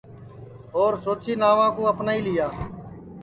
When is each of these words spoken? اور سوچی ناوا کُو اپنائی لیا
اور 0.79 0.93
سوچی 1.03 1.33
ناوا 1.41 1.67
کُو 1.75 1.81
اپنائی 1.91 2.21
لیا 2.27 2.47